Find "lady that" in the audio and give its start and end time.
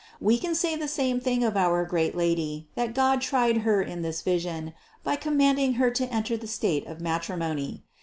2.17-2.95